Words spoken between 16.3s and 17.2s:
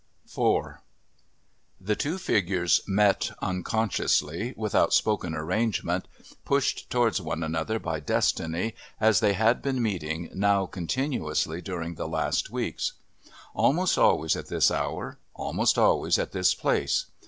this place.